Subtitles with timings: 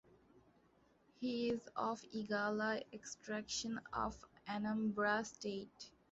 [1.19, 4.17] He is of Igala extraction of
[4.49, 5.91] Anambra State.